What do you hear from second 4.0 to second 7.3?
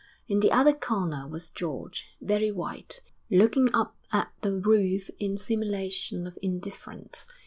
at the roof in simulation of indifference.